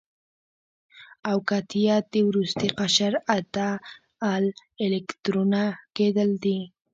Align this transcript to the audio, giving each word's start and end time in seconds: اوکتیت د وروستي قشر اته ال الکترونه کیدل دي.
اوکتیت 1.31 2.03
د 2.13 2.15
وروستي 2.29 2.67
قشر 2.79 3.13
اته 3.37 3.67
ال 4.33 4.45
الکترونه 4.85 5.61
کیدل 5.95 6.29
دي. 6.43 6.59